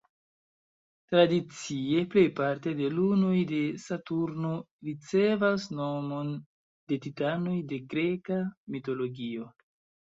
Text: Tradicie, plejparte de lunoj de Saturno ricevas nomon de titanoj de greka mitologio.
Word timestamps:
Tradicie, 1.11 1.99
plejparte 2.13 2.73
de 2.81 2.89
lunoj 2.95 3.35
de 3.53 3.61
Saturno 3.85 4.55
ricevas 4.89 5.69
nomon 5.83 6.33
de 6.91 7.01
titanoj 7.07 7.57
de 7.75 7.83
greka 7.95 8.45
mitologio. 8.77 9.51